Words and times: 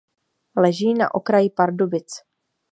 Leží 0.57 0.93
na 0.93 1.13
okraji 1.15 1.49
Pardubic. 1.49 2.07